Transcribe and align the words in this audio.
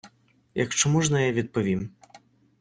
Якщо 0.55 0.89
можна 0.89 1.21
я 1.21 1.31
відповім. 1.31 1.89